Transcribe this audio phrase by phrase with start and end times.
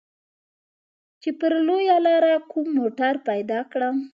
[1.21, 3.97] چې پر لويه لاره کوم موټر پيدا کړم.